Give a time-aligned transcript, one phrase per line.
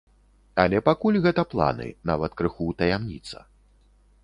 [0.63, 3.47] Але пакуль гэта планы, нават крыху таямніца.